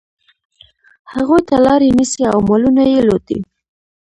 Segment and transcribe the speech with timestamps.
[1.13, 3.39] هغوی ته لاري نیسي او مالونه یې لوټي.